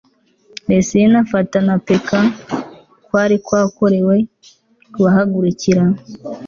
[0.71, 2.19] resini afatanya na peka]
[3.05, 4.15] kwari kwakorewe
[4.93, 5.83] kubahagurukira